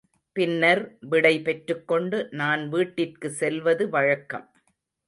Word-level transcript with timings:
பின்னர் 0.35 0.81
விடை 1.09 1.33
பெற்றுக்கொண்டு 1.41 2.27
நான் 2.31 2.63
வீட்டிற்கு 2.69 3.29
செல்வது 3.31 3.89
வழக்கம். 3.89 4.47